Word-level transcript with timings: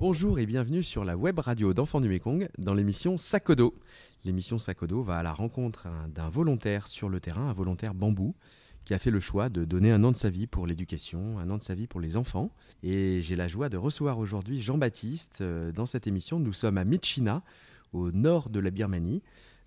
Bonjour 0.00 0.38
et 0.38 0.46
bienvenue 0.46 0.82
sur 0.82 1.04
la 1.04 1.16
web 1.16 1.38
radio 1.38 1.74
d'Enfants 1.74 2.00
du 2.00 2.08
Mékong 2.08 2.48
dans 2.56 2.72
l'émission 2.72 3.18
Sakodo. 3.18 3.74
L'émission 4.24 4.58
Sakodo 4.58 5.02
va 5.02 5.18
à 5.18 5.22
la 5.22 5.32
rencontre 5.32 5.86
d'un 6.08 6.30
volontaire 6.30 6.88
sur 6.88 7.08
le 7.08 7.20
terrain, 7.20 7.48
un 7.48 7.52
volontaire 7.52 7.94
bambou, 7.94 8.34
qui 8.84 8.94
a 8.94 8.98
fait 8.98 9.10
le 9.10 9.20
choix 9.20 9.48
de 9.48 9.64
donner 9.66 9.92
un 9.92 10.02
an 10.04 10.12
de 10.12 10.16
sa 10.16 10.30
vie 10.30 10.46
pour 10.46 10.66
l'éducation, 10.66 11.38
un 11.38 11.50
an 11.50 11.58
de 11.58 11.62
sa 11.62 11.74
vie 11.74 11.86
pour 11.86 12.00
les 12.00 12.16
enfants. 12.16 12.50
Et 12.82 13.20
j'ai 13.20 13.36
la 13.36 13.48
joie 13.48 13.68
de 13.68 13.76
recevoir 13.76 14.18
aujourd'hui 14.18 14.62
Jean-Baptiste 14.62 15.40
euh, 15.42 15.72
dans 15.72 15.86
cette 15.86 16.06
émission. 16.06 16.40
Nous 16.40 16.54
sommes 16.54 16.78
à 16.78 16.84
Michina, 16.84 17.42
au 17.92 18.10
nord 18.12 18.50
de 18.50 18.60
la 18.60 18.70
Birmanie, 18.70 19.22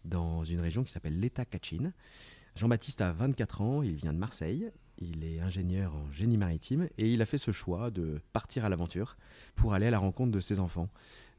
dans 0.06 0.44
une 0.44 0.60
région 0.60 0.84
qui 0.84 0.92
s'appelle 0.92 1.20
l'État 1.20 1.46
Kachin. 1.46 1.92
Jean-Baptiste 2.56 3.02
a 3.02 3.12
24 3.14 3.62
ans, 3.62 3.82
il 3.82 3.96
vient 3.96 4.14
de 4.14 4.18
Marseille, 4.18 4.72
il 4.98 5.24
est 5.24 5.40
ingénieur 5.40 5.96
en 5.96 6.12
génie 6.12 6.38
maritime 6.38 6.88
et 6.98 7.12
il 7.12 7.22
a 7.22 7.26
fait 7.26 7.38
ce 7.38 7.52
choix 7.52 7.92
de 7.92 8.20
partir 8.34 8.66
à 8.66 8.70
l'aventure 8.70 9.18
pour 9.56 9.74
aller 9.74 9.88
à 9.88 9.92
la 9.92 10.00
rencontre 10.00 10.32
de 10.32 10.40
ses 10.40 10.60
enfants. 10.60 10.90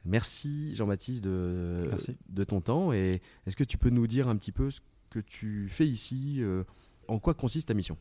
Merci 0.04 0.74
Jean-Baptiste 0.74 1.22
de, 1.22 1.88
de 2.28 2.44
ton 2.44 2.60
temps 2.60 2.92
et 2.92 3.20
est-ce 3.46 3.56
que 3.56 3.64
tu 3.64 3.78
peux 3.78 3.90
nous 3.90 4.06
dire 4.06 4.28
un 4.28 4.36
petit 4.36 4.52
peu 4.52 4.70
ce 4.70 4.80
que 5.10 5.20
tu 5.20 5.68
fais 5.68 5.86
ici, 5.86 6.38
euh, 6.40 6.64
en 7.08 7.18
quoi 7.18 7.34
consiste 7.34 7.68
ta 7.68 7.74
mission? 7.74 7.96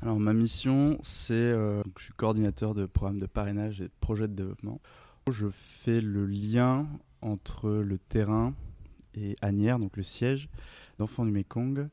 Alors 0.00 0.18
ma 0.18 0.34
mission 0.34 0.98
c'est, 1.02 1.32
euh, 1.32 1.82
je 1.96 2.04
suis 2.04 2.12
coordinateur 2.14 2.74
de 2.74 2.86
programme 2.86 3.20
de 3.20 3.26
parrainage 3.26 3.80
et 3.80 3.84
de 3.84 3.92
projet 4.00 4.28
de 4.28 4.34
développement. 4.34 4.80
Je 5.30 5.48
fais 5.48 6.00
le 6.00 6.26
lien 6.26 6.88
entre 7.22 7.70
le 7.70 7.98
terrain 7.98 8.54
et 9.14 9.36
Agnières, 9.40 9.78
donc 9.78 9.96
le 9.96 10.02
siège 10.02 10.48
d'Enfants 10.98 11.24
du 11.24 11.30
Mekong, 11.30 11.88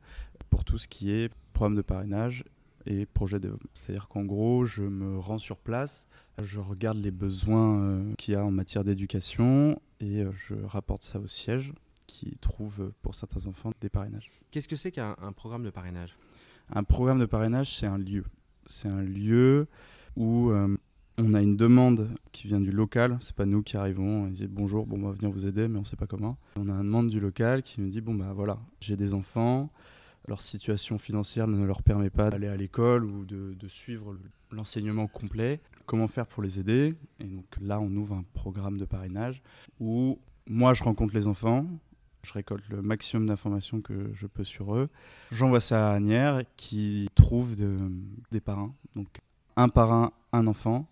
pour 0.49 0.63
tout 0.63 0.77
ce 0.77 0.88
qui 0.88 1.11
est 1.11 1.31
programme 1.53 1.75
de 1.75 1.81
parrainage 1.81 2.45
et 2.85 3.05
projet 3.05 3.38
de 3.38 3.44
développement. 3.44 3.69
C'est-à-dire 3.73 4.07
qu'en 4.07 4.23
gros, 4.23 4.66
je 4.66 4.83
me 4.83 5.19
rends 5.19 5.38
sur 5.38 5.57
place, 5.57 6.07
je 6.41 6.59
regarde 6.59 6.97
les 6.97 7.11
besoins 7.11 7.81
euh, 7.81 8.13
qu'il 8.17 8.33
y 8.33 8.38
a 8.38 8.45
en 8.45 8.52
matière 8.52 8.83
d'éducation 8.83 9.81
et 10.00 10.22
euh, 10.22 10.31
je 10.31 10.55
rapporte 10.66 11.03
ça 11.03 11.19
au 11.19 11.27
siège 11.27 11.73
qui 12.07 12.38
trouve 12.41 12.81
euh, 12.81 12.94
pour 13.02 13.16
certains 13.16 13.45
enfants 13.47 13.72
des 13.81 13.89
parrainages. 13.89 14.31
Qu'est-ce 14.52 14.67
que 14.67 14.75
c'est 14.75 14.91
qu'un 14.91 15.16
programme 15.35 15.63
de 15.63 15.69
parrainage? 15.69 16.16
Un 16.72 16.83
programme 16.83 17.19
de 17.19 17.25
parrainage, 17.25 17.77
c'est 17.77 17.88
un 17.88 17.97
lieu. 17.97 18.23
C'est 18.67 18.88
un 18.88 19.02
lieu 19.02 19.67
où 20.16 20.52
on 21.20 21.34
a 21.34 21.42
une 21.42 21.58
demande 21.58 22.09
qui 22.31 22.48
vient 22.48 22.62
du 22.62 22.72
local, 22.72 23.17
c'est 23.22 23.36
pas 23.36 23.45
nous 23.45 23.62
qui 23.62 23.75
arrivons 23.75 24.28
et 24.28 24.31
dit 24.31 24.48
bonjour, 24.48 24.86
bon, 24.86 24.98
on 25.03 25.08
va 25.08 25.12
venir 25.12 25.30
vous 25.30 25.45
aider, 25.45 25.67
mais 25.67 25.78
on 25.78 25.84
sait 25.84 25.98
pas 25.98 26.08
comment. 26.08 26.38
On 26.56 26.70
a 26.70 26.72
une 26.72 26.84
demande 26.84 27.09
du 27.09 27.20
local 27.20 27.62
qui 27.62 27.81
nous 27.81 27.89
dit 27.89 28.02
bon 28.02 28.16
bah 28.16 28.31
voilà, 28.34 28.58
j'ai 28.80 28.95
des 28.95 29.14
enfants, 29.14 29.70
leur 30.28 30.42
situation 30.42 30.97
financière 30.97 31.47
ne 31.47 31.66
leur 31.66 31.84
permet 31.84 32.09
pas 32.09 32.30
d'aller 32.30 32.47
à 32.47 32.56
l'école 32.56 33.03
ou 33.03 33.25
de, 33.25 33.67
suivre 33.67 34.16
l'enseignement 34.52 35.08
complet. 35.08 35.59
Comment 35.86 36.08
faire 36.08 36.25
pour 36.25 36.42
les 36.42 36.59
aider? 36.59 36.95
Et 37.20 37.25
donc 37.25 37.45
là, 37.62 37.81
on 37.81 37.94
ouvre 37.95 38.16
un 38.16 38.23
programme 38.34 38.78
de 38.78 38.86
parrainage 38.86 39.42
où 39.80 40.20
moi, 40.47 40.73
je 40.73 40.84
rencontre 40.84 41.14
les 41.14 41.28
enfants, 41.28 41.66
je 42.23 42.34
récolte 42.34 42.67
le 42.70 42.81
maximum 42.81 43.28
d'informations 43.28 43.81
que 43.81 44.12
je 44.14 44.25
peux 44.25 44.44
sur 44.44 44.75
eux. 44.75 44.90
J'envoie 45.31 45.59
ça 45.59 45.92
à 45.92 45.95
Agnières 45.95 46.44
qui 46.56 47.09
trouve 47.16 47.56
des 48.31 48.40
parrains. 48.40 48.73
Donc 48.95 49.08
un 49.58 49.67
parrain, 49.67 50.12
un 50.31 50.47
enfant. 50.47 50.88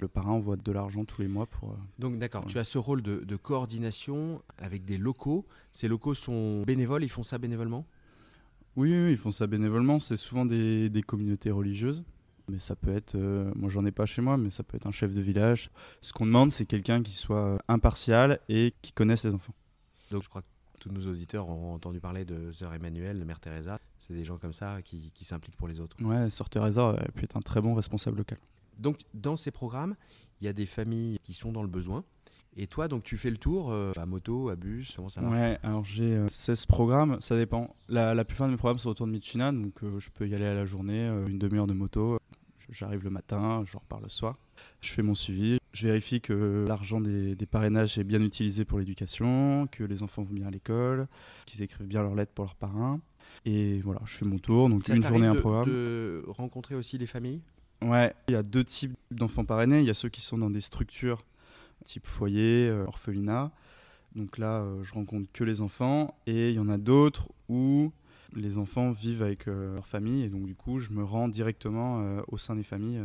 Le 0.00 0.08
parrain 0.08 0.32
envoie 0.32 0.56
de 0.56 0.72
l'argent 0.72 1.04
tous 1.04 1.20
les 1.20 1.28
mois 1.28 1.46
pour. 1.46 1.70
Euh, 1.70 1.76
donc 1.98 2.18
d'accord, 2.18 2.46
tu 2.46 2.58
as 2.58 2.64
ce 2.64 2.78
rôle 2.78 3.02
de, 3.02 3.18
de 3.18 3.36
coordination 3.36 4.42
avec 4.58 4.84
des 4.84 4.96
locaux. 4.96 5.46
Ces 5.72 5.88
locaux 5.88 6.14
sont 6.14 6.62
bénévoles, 6.62 7.04
ils 7.04 7.10
font 7.10 7.22
ça 7.22 7.38
bénévolement? 7.38 7.84
Oui, 8.76 8.90
ils 9.10 9.16
font 9.16 9.30
ça 9.30 9.46
bénévolement. 9.46 10.00
C'est 10.00 10.16
souvent 10.16 10.44
des, 10.46 11.04
communautés 11.06 11.50
religieuses. 11.50 12.04
Mais 12.48 12.58
ça 12.58 12.74
peut 12.74 12.92
être, 12.92 13.14
euh, 13.14 13.52
moi 13.54 13.68
j'en 13.68 13.84
ai 13.84 13.92
pas 13.92 14.06
chez 14.06 14.22
moi, 14.22 14.36
mais 14.36 14.50
ça 14.50 14.64
peut 14.64 14.76
être 14.76 14.86
un 14.86 14.92
chef 14.92 15.12
de 15.12 15.20
village. 15.20 15.70
Ce 16.02 16.12
qu'on 16.12 16.26
demande, 16.26 16.50
c'est 16.50 16.66
quelqu'un 16.66 17.00
qui 17.02 17.12
soit 17.12 17.58
impartial 17.68 18.40
et 18.48 18.74
qui 18.82 18.92
connaisse 18.92 19.24
les 19.24 19.32
enfants. 19.34 19.54
Donc 20.10 20.24
je 20.24 20.28
crois 20.28 20.42
que 20.42 20.46
tous 20.80 20.90
nos 20.90 21.06
auditeurs 21.06 21.48
ont 21.48 21.74
entendu 21.74 22.00
parler 22.00 22.24
de 22.24 22.50
Sœur 22.50 22.74
Emmanuel, 22.74 23.20
de 23.20 23.24
Mère 23.24 23.38
Teresa. 23.38 23.78
C'est 24.00 24.14
des 24.14 24.24
gens 24.24 24.38
comme 24.38 24.52
ça 24.52 24.82
qui, 24.82 25.12
s'impliquent 25.20 25.56
pour 25.56 25.68
les 25.68 25.78
autres. 25.78 25.96
Ouais, 26.02 26.28
Sœur 26.30 26.48
Teresa 26.48 26.96
elle 26.98 27.12
peut 27.12 27.22
être 27.22 27.36
un 27.36 27.42
très 27.42 27.60
bon 27.60 27.74
responsable 27.74 28.18
local. 28.18 28.38
Donc 28.80 28.98
dans 29.14 29.36
ces 29.36 29.50
programmes, 29.50 29.94
il 30.40 30.46
y 30.46 30.48
a 30.48 30.52
des 30.52 30.66
familles 30.66 31.18
qui 31.22 31.34
sont 31.34 31.52
dans 31.52 31.62
le 31.62 31.68
besoin. 31.68 32.04
Et 32.56 32.66
toi, 32.66 32.88
donc 32.88 33.04
tu 33.04 33.16
fais 33.16 33.30
le 33.30 33.36
tour 33.36 33.70
euh, 33.70 33.92
à 33.96 34.06
moto, 34.06 34.48
à 34.48 34.56
bus, 34.56 34.94
comment 34.96 35.08
ça 35.08 35.20
marche? 35.20 35.34
Ouais, 35.34 35.58
alors 35.62 35.84
j'ai 35.84 36.18
16 36.28 36.62
euh, 36.62 36.66
programmes, 36.66 37.16
ça 37.20 37.36
dépend. 37.36 37.76
La, 37.88 38.14
la, 38.14 38.24
plupart 38.24 38.48
de 38.48 38.52
mes 38.52 38.58
programmes 38.58 38.78
sont 38.78 38.90
autour 38.90 39.06
de 39.06 39.12
Michigan, 39.12 39.52
donc 39.52 39.84
euh, 39.84 40.00
je 40.00 40.10
peux 40.10 40.26
y 40.26 40.34
aller 40.34 40.46
à 40.46 40.54
la 40.54 40.66
journée, 40.66 41.06
une 41.28 41.38
demi-heure 41.38 41.68
de 41.68 41.74
moto. 41.74 42.18
J'arrive 42.68 43.04
le 43.04 43.10
matin, 43.10 43.62
je 43.66 43.76
repars 43.76 44.00
le 44.00 44.08
soir. 44.08 44.36
Je 44.80 44.92
fais 44.92 45.02
mon 45.02 45.14
suivi, 45.14 45.58
je 45.72 45.86
vérifie 45.86 46.20
que 46.20 46.64
l'argent 46.68 47.00
des, 47.00 47.36
parrainages 47.50 47.98
est 47.98 48.04
bien 48.04 48.20
utilisé 48.20 48.64
pour 48.64 48.78
l'éducation, 48.78 49.68
que 49.70 49.84
les 49.84 50.02
enfants 50.02 50.22
vont 50.22 50.34
bien 50.34 50.48
à 50.48 50.50
l'école, 50.50 51.06
qu'ils 51.46 51.62
écrivent 51.62 51.86
bien 51.86 52.02
leurs 52.02 52.14
lettres 52.14 52.32
pour 52.32 52.44
leurs 52.44 52.56
parrains. 52.56 53.00
Et 53.44 53.80
voilà, 53.80 54.00
je 54.04 54.16
fais 54.16 54.24
mon 54.24 54.38
tour, 54.38 54.68
donc 54.68 54.88
une 54.88 55.02
journée, 55.02 55.26
un 55.26 55.36
programme. 55.36 55.68
de 55.68 56.24
rencontrer 56.28 56.74
aussi 56.74 56.98
les 56.98 57.06
familles? 57.06 57.40
Ouais, 57.82 58.14
il 58.28 58.32
y 58.32 58.36
a 58.36 58.42
deux 58.42 58.64
types 58.64 58.96
d'enfants 59.10 59.44
parrainés. 59.44 59.80
Il 59.80 59.86
y 59.86 59.90
a 59.90 59.94
ceux 59.94 60.08
qui 60.08 60.20
sont 60.20 60.38
dans 60.38 60.50
des 60.50 60.60
structures 60.60 61.24
type 61.84 62.06
foyer, 62.06 62.68
euh, 62.68 62.86
orphelinat. 62.86 63.50
Donc 64.14 64.38
là, 64.38 64.60
euh, 64.60 64.82
je 64.82 64.92
rencontre 64.92 65.30
que 65.32 65.44
les 65.44 65.60
enfants. 65.60 66.14
Et 66.26 66.50
il 66.50 66.56
y 66.56 66.58
en 66.58 66.68
a 66.68 66.78
d'autres 66.78 67.28
où 67.48 67.92
les 68.34 68.58
enfants 68.58 68.92
vivent 68.92 69.22
avec 69.22 69.48
euh, 69.48 69.74
leur 69.74 69.86
famille. 69.86 70.22
Et 70.22 70.28
donc, 70.28 70.44
du 70.44 70.54
coup, 70.54 70.78
je 70.78 70.90
me 70.90 71.04
rends 71.04 71.28
directement 71.28 72.22
au 72.28 72.38
sein 72.38 72.56
des 72.56 72.62
familles 72.62 73.00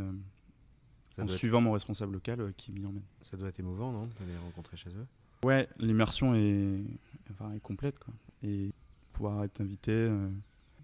en 1.18 1.28
suivant 1.28 1.62
mon 1.62 1.72
responsable 1.72 2.14
local 2.14 2.54
qui 2.58 2.72
m'y 2.72 2.86
emmène. 2.86 3.04
Ça 3.22 3.38
doit 3.38 3.50
être 3.50 3.60
émouvant, 3.60 3.92
non 3.92 4.06
De 4.06 4.26
les 4.28 4.38
rencontrer 4.38 4.78
chez 4.78 4.90
eux? 4.90 5.08
Ouais, 5.44 5.68
l'immersion 5.80 6.36
est, 6.36 6.84
enfin, 7.32 7.52
est 7.54 7.60
complète. 7.60 8.00
Quoi. 8.00 8.14
Et 8.44 8.72
pouvoir 9.14 9.44
être 9.44 9.62
invité 9.62 10.10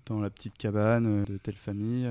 dans 0.06 0.20
la 0.20 0.30
petite 0.30 0.58
cabane 0.58 1.26
de 1.26 1.38
telle 1.38 1.56
famille, 1.56 2.08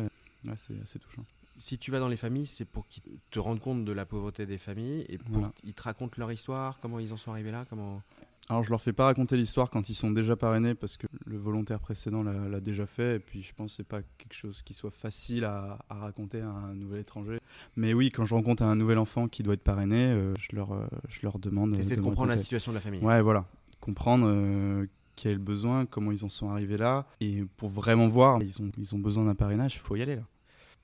c'est 0.57 0.81
assez 0.81 0.99
touchant 0.99 1.25
si 1.60 1.78
tu 1.78 1.91
vas 1.91 2.00
dans 2.00 2.09
les 2.09 2.16
familles, 2.16 2.47
c'est 2.47 2.65
pour 2.65 2.88
qu'ils 2.88 3.03
te 3.31 3.38
rendent 3.38 3.60
compte 3.60 3.84
de 3.84 3.93
la 3.93 4.06
pauvreté 4.06 4.47
des 4.47 4.59
familles 4.59 5.04
et 5.09 5.19
pour 5.19 5.53
qu'ils 5.54 5.75
te 5.75 5.82
racontent 5.82 6.15
leur 6.16 6.32
histoire, 6.32 6.78
comment 6.81 6.98
ils 6.98 7.12
en 7.12 7.16
sont 7.16 7.31
arrivés 7.31 7.50
là, 7.50 7.66
comment. 7.69 8.03
Alors 8.48 8.65
je 8.65 8.71
leur 8.71 8.81
fais 8.81 8.93
pas 8.93 9.04
raconter 9.04 9.37
l'histoire 9.37 9.71
quand 9.71 9.88
ils 9.91 9.94
sont 9.94 10.10
déjà 10.10 10.34
parrainés 10.34 10.75
parce 10.75 10.97
que 10.97 11.06
le 11.25 11.37
volontaire 11.37 11.78
précédent 11.78 12.25
l'a 12.25 12.60
déjà 12.60 12.87
fait 12.87 13.16
et 13.16 13.19
puis 13.21 13.43
je 13.43 13.53
pense 13.54 13.72
que 13.72 13.76
c'est 13.76 13.87
pas 13.87 14.00
quelque 14.19 14.32
chose 14.32 14.62
qui 14.62 14.75
soit 14.75 14.91
facile 14.91 15.44
à, 15.44 15.78
raconter 15.88 16.41
à 16.41 16.48
un 16.48 16.75
nouvel 16.75 17.00
étranger. 17.00 17.38
Mais 17.77 17.94
oui, 17.94 18.10
quand 18.10 18.25
je 18.25 18.34
rencontre 18.34 18.65
un 18.65 18.75
nouvel 18.75 18.98
enfant 18.98 19.28
qui 19.28 19.42
doit 19.42 19.54
être 19.54 19.62
parrainé, 19.62 20.06
euh, 20.06 20.34
je, 20.41 20.56
leur, 20.56 20.72
euh, 20.72 20.87
je 21.09 21.21
leur 21.22 21.38
demande. 21.38 21.75
Essayer 21.75 21.97
de, 21.97 22.00
comprendre 22.00 22.31
la 22.31 22.38
situation 22.38 22.72
de 22.72 22.77
la 22.77 22.81
famille. 22.81 23.03
Ouais, 23.03 23.21
voilà. 23.21 23.44
Comprendre 23.81 24.27
euh, 24.28 24.87
quel 25.15 25.38
besoin, 25.38 25.87
comment 25.87 26.10
ils 26.10 26.25
en 26.25 26.28
sont 26.28 26.48
arrivés 26.48 26.78
là 26.78 27.06
et 27.21 27.44
pour 27.56 27.69
vraiment 27.69 28.09
voir, 28.09 28.42
ils 28.42 28.60
ont, 28.60 28.71
ils 28.78 28.94
ont 28.94 28.98
besoin 28.98 29.27
d'un 29.27 29.34
parrainage, 29.37 29.75
il 29.75 29.78
faut 29.78 29.94
y 29.94 30.03
aller 30.03 30.16
là. 30.16 30.25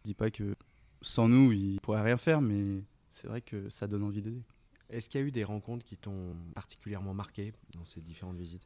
Je 0.06 0.10
dis 0.12 0.14
pas 0.14 0.30
que 0.30 0.54
sans 1.02 1.28
nous, 1.28 1.50
ils 1.50 1.80
pourraient 1.80 2.00
rien 2.00 2.16
faire, 2.16 2.40
mais 2.40 2.84
c'est 3.10 3.26
vrai 3.26 3.40
que 3.40 3.68
ça 3.70 3.88
donne 3.88 4.04
envie 4.04 4.22
d'aider. 4.22 4.40
Est-ce 4.88 5.10
qu'il 5.10 5.20
y 5.20 5.24
a 5.24 5.26
eu 5.26 5.32
des 5.32 5.42
rencontres 5.42 5.84
qui 5.84 5.96
t'ont 5.96 6.36
particulièrement 6.54 7.12
marqué 7.12 7.52
dans 7.74 7.84
ces 7.84 8.00
différentes 8.00 8.36
visites? 8.36 8.62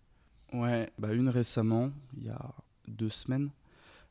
Ouais, 0.52 0.90
bah 0.98 1.14
une 1.14 1.30
récemment, 1.30 1.92
il 2.18 2.24
y 2.24 2.28
a 2.28 2.54
deux 2.88 3.08
semaines. 3.08 3.48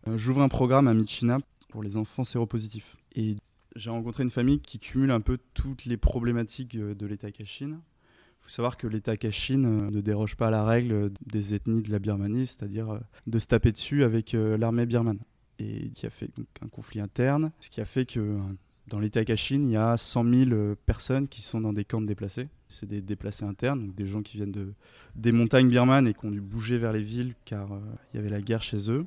Euh, 0.08 0.18
j'ouvre 0.18 0.42
un 0.42 0.50
programme 0.50 0.88
à 0.88 0.96
Michina 0.96 1.38
pour 1.68 1.84
les 1.84 1.98
enfants 1.98 2.24
séropositifs. 2.24 2.98
Et 3.14 3.36
j'ai 3.76 3.92
rencontré 3.92 4.24
une 4.24 4.32
famille 4.32 4.60
qui 4.60 4.80
cumule 4.80 5.12
un 5.12 5.22
peu 5.22 5.38
toutes 5.54 5.86
les 5.86 5.98
problématiques 5.98 6.78
euh, 6.78 6.96
de 6.96 7.06
l'État 7.06 7.32
Kachin. 7.32 7.74
Il 7.74 8.42
faut 8.42 8.50
savoir 8.50 8.76
que 8.76 8.88
l'État 8.88 9.18
Kachin 9.18 9.66
euh, 9.66 9.92
ne 9.92 10.02
déroge 10.02 10.36
pas 10.36 10.48
à 10.48 10.52
la 10.52 10.66
règle 10.66 11.12
des 11.28 11.54
ethnies 11.54 11.84
de 11.84 11.92
la 11.92 12.00
Birmanie, 12.00 12.48
c'est-à-dire 12.48 13.00
de 13.28 13.38
se 13.38 13.46
taper 13.46 13.72
dessus 13.72 14.02
avec 14.02 14.32
l'armée 14.34 14.88
birmane 14.88 15.20
et 15.60 15.90
qui 15.94 16.06
a 16.06 16.10
fait 16.10 16.30
un 16.62 16.68
conflit 16.68 17.00
interne, 17.00 17.52
ce 17.60 17.70
qui 17.70 17.82
a 17.82 17.86
fait 17.86 18.06
que 18.06 18.40
dans 18.90 19.00
l'État 19.00 19.24
Kachin, 19.24 19.62
il 19.64 19.72
y 19.72 19.78
a 19.78 19.98
100 19.98 20.24
000 20.24 20.52
euh, 20.52 20.76
personnes 20.86 21.28
qui 21.28 21.42
sont 21.42 21.62
dans 21.62 21.74
des 21.74 21.86
camps 21.86 22.02
de 22.02 22.08
déplacés. 22.08 22.50
C'est 22.68 22.88
des 22.88 23.02
déplacés 23.02 23.46
internes, 23.46 23.86
donc 23.86 23.96
des 23.96 24.08
gens 24.08 24.22
qui 24.22 24.38
viennent 24.38 24.52
de, 24.52 24.74
des 25.16 25.32
montagnes 25.32 25.70
birmanes 25.70 26.08
et 26.08 26.14
qui 26.14 26.26
ont 26.26 26.32
dû 26.32 26.42
bouger 26.42 26.80
vers 26.80 26.92
les 26.92 27.04
villes 27.04 27.36
car 27.46 27.72
euh, 27.72 27.80
il 28.14 28.18
y 28.18 28.20
avait 28.20 28.30
la 28.30 28.42
guerre 28.42 28.62
chez 28.62 28.90
eux. 28.92 29.06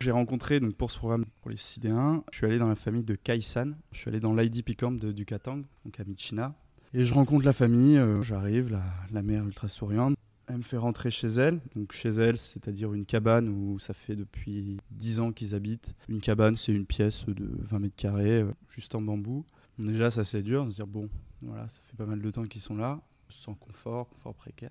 J'ai 0.00 0.10
rencontré, 0.10 0.58
donc 0.58 0.74
pour 0.74 0.90
ce 0.90 0.98
programme, 0.98 1.24
pour 1.40 1.50
les 1.50 1.56
Sidéens, 1.56 2.24
je 2.32 2.38
suis 2.38 2.46
allé 2.46 2.58
dans 2.58 2.68
la 2.68 2.74
famille 2.74 3.04
de 3.04 3.14
Kaisan. 3.14 3.72
Je 3.92 3.98
suis 3.98 4.08
allé 4.08 4.20
dans 4.20 4.34
l'IDP 4.34 4.76
camp 4.76 4.92
de, 4.92 5.12
du 5.12 5.24
Katang, 5.24 5.62
donc 5.84 6.00
à 6.00 6.04
Michina. 6.04 6.54
Et 6.92 7.04
je 7.04 7.14
rencontre 7.14 7.44
la 7.44 7.52
famille, 7.52 7.96
euh, 7.96 8.20
j'arrive, 8.22 8.76
la 9.12 9.22
mère 9.22 9.44
ultra 9.44 9.68
souriante. 9.68 10.16
Elle 10.46 10.58
me 10.58 10.62
fait 10.62 10.76
rentrer 10.76 11.10
chez 11.10 11.28
elle. 11.28 11.60
Donc 11.74 11.92
chez 11.92 12.10
elle, 12.10 12.36
c'est-à-dire 12.38 12.92
une 12.92 13.06
cabane 13.06 13.48
où 13.48 13.78
ça 13.78 13.94
fait 13.94 14.16
depuis 14.16 14.78
10 14.90 15.20
ans 15.20 15.32
qu'ils 15.32 15.54
habitent. 15.54 15.94
Une 16.08 16.20
cabane, 16.20 16.56
c'est 16.56 16.72
une 16.72 16.86
pièce 16.86 17.24
de 17.26 17.48
20 17.58 17.78
mètres 17.78 17.96
carrés, 17.96 18.42
euh, 18.42 18.52
juste 18.68 18.94
en 18.94 19.00
bambou. 19.00 19.44
Déjà, 19.78 20.10
ça 20.10 20.24
c'est 20.24 20.42
dur 20.42 20.66
de 20.66 20.70
se 20.70 20.76
dire, 20.76 20.86
bon, 20.86 21.08
voilà, 21.42 21.66
ça 21.68 21.80
fait 21.88 21.96
pas 21.96 22.06
mal 22.06 22.20
de 22.20 22.30
temps 22.30 22.44
qu'ils 22.44 22.60
sont 22.60 22.76
là. 22.76 23.00
sans 23.28 23.54
confort, 23.54 24.08
confort 24.10 24.34
précaire. 24.34 24.70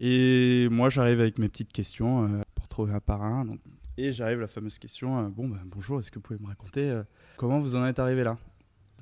Et 0.00 0.68
moi, 0.70 0.88
j'arrive 0.88 1.20
avec 1.20 1.38
mes 1.38 1.48
petites 1.48 1.72
questions 1.72 2.24
euh, 2.24 2.42
pour 2.54 2.66
trouver 2.68 2.94
un 2.94 3.00
parrain. 3.00 3.44
Donc, 3.44 3.60
et 3.96 4.12
j'arrive 4.12 4.40
la 4.40 4.48
fameuse 4.48 4.78
question 4.78 5.18
euh, 5.18 5.28
Bon, 5.28 5.48
ben, 5.48 5.60
bonjour, 5.66 6.00
est-ce 6.00 6.10
que 6.10 6.16
vous 6.16 6.22
pouvez 6.22 6.40
me 6.40 6.46
raconter 6.46 7.02
comment 7.36 7.60
vous 7.60 7.76
en 7.76 7.84
êtes 7.84 7.98
arrivé 7.98 8.24
là? 8.24 8.38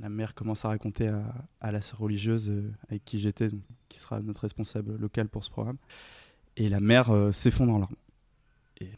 La 0.01 0.09
mère 0.09 0.35
commence 0.35 0.65
à 0.65 0.69
raconter 0.69 1.09
à, 1.61 1.73
la 1.73 1.81
religieuse 1.97 2.53
avec 2.89 3.05
qui 3.05 3.19
j'étais, 3.19 3.51
qui 3.89 3.99
sera 3.99 4.21
notre 4.21 4.43
responsable 4.43 4.97
local 4.97 5.29
pour 5.29 5.45
ce 5.45 5.51
programme. 5.51 5.77
Et 6.57 6.69
la 6.69 6.81
mère 6.81 7.11
euh, 7.11 7.33
s'effondre 7.33 7.73
en 7.75 7.79
larmes. 7.79 7.95
Et 8.81 8.89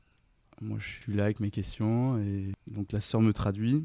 moi, 0.61 0.79
je 0.81 0.89
suis 0.89 1.15
là 1.15 1.25
avec 1.25 1.41
mes 1.41 1.51
questions. 1.51 2.19
Et 2.19 2.53
donc, 2.67 2.93
la 2.93 3.01
sœur 3.01 3.21
me 3.21 3.33
traduit. 3.33 3.85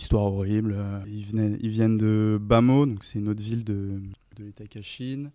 Histoire 0.00 0.24
horrible. 0.24 0.74
euh, 0.76 1.00
Ils, 1.06 1.24
venaient- 1.26 1.58
ils 1.60 1.70
viennent 1.70 1.96
de 1.98 2.38
Bamo, 2.40 2.86
donc 2.86 3.04
c'est 3.04 3.18
une 3.20 3.28
autre 3.28 3.42
ville 3.42 3.62
de, 3.64 4.00
de 4.36 4.44
l'État 4.44 4.66
Kachin. 4.66 5.30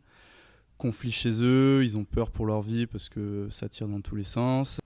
Conflit 0.77 1.11
chez 1.11 1.41
eux, 1.41 1.83
ils 1.83 1.97
ont 1.97 2.03
peur 2.03 2.29
pour 2.31 2.45
leur 2.45 2.61
vie 2.61 2.85
parce 2.85 3.09
que 3.09 3.47
ça 3.49 3.67
tire 3.69 3.87
dans 3.87 4.01
tous 4.01 4.15
les 4.15 4.23
sens. 4.23 4.79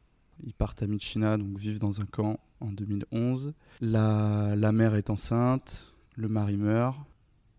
Ils 0.46 0.54
partent 0.54 0.82
à 0.84 0.88
Michina, 0.88 1.38
donc 1.38 1.58
vivent 1.58 1.80
dans 1.80 2.00
un 2.00 2.06
camp 2.06 2.40
en 2.62 2.68
2011. 2.72 3.54
La, 3.82 4.56
la 4.56 4.72
mère 4.72 4.96
est 4.96 5.10
enceinte, 5.10 5.94
le 6.16 6.30
mari 6.30 6.56
meurt. 6.58 6.98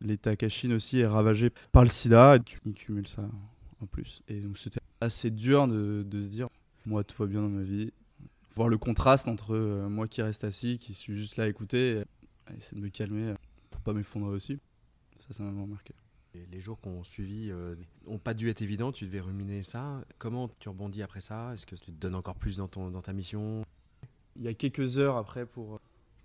L'État 0.02 0.36
Kachin 0.36 0.72
aussi 0.72 0.98
est 0.98 1.06
ravagé 1.06 1.50
par 1.70 1.84
le 1.84 1.88
sida, 1.88 2.36
et 2.36 2.40
ils 2.66 2.74
cumulent 2.74 3.08
ça 3.08 3.22
en 3.80 3.86
plus. 3.86 4.22
Et 4.28 4.40
donc 4.40 4.58
c'était 4.58 4.80
assez 5.00 5.30
dur 5.30 5.68
de, 5.68 6.04
de 6.06 6.22
se 6.22 6.28
dire, 6.28 6.48
moi 6.86 7.04
tout 7.04 7.16
va 7.22 7.26
bien 7.26 7.40
dans 7.40 7.48
ma 7.48 7.62
vie. 7.62 7.92
Voir 8.54 8.68
le 8.68 8.76
contraste 8.76 9.28
entre 9.28 9.54
euh, 9.54 9.88
moi 9.88 10.08
qui 10.08 10.20
reste 10.20 10.44
assis, 10.44 10.76
qui 10.76 10.92
suis 10.92 11.16
juste 11.16 11.36
là 11.36 11.44
à 11.44 11.48
écouter, 11.48 12.02
et 12.50 12.56
essayer 12.58 12.78
de 12.78 12.84
me 12.84 12.90
calmer 12.90 13.28
euh, 13.30 13.34
pour 13.70 13.80
pas 13.80 13.92
m'effondrer 13.94 14.34
aussi. 14.34 14.58
Ça, 15.18 15.32
ça 15.32 15.42
m'a 15.42 15.50
vraiment 15.50 15.68
marqué. 15.68 15.94
Et 16.34 16.46
les 16.50 16.60
jours 16.60 16.80
qu'on 16.80 17.04
suivi 17.04 17.50
euh, 17.50 17.74
ont 18.06 18.18
pas 18.18 18.34
dû 18.34 18.48
être 18.48 18.60
évidents, 18.60 18.90
tu 18.90 19.04
devais 19.04 19.20
ruminer 19.20 19.62
ça. 19.62 20.04
Comment 20.18 20.50
tu 20.58 20.68
rebondis 20.68 21.02
après 21.02 21.20
ça? 21.20 21.52
Est-ce 21.54 21.66
que 21.66 21.76
tu 21.76 21.92
te 21.92 22.00
donnes 22.00 22.14
encore 22.14 22.36
plus 22.36 22.56
dans, 22.56 22.68
ton, 22.68 22.90
dans 22.90 23.02
ta 23.02 23.12
mission? 23.12 23.64
Il 24.36 24.42
y 24.42 24.48
a 24.48 24.54
quelques 24.54 24.98
heures 24.98 25.16
après 25.16 25.46
pour, 25.46 25.80